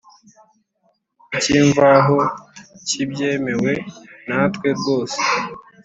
[1.37, 2.17] icy imvaho
[2.87, 3.71] cy ibyemewe
[4.27, 5.19] natwe rwose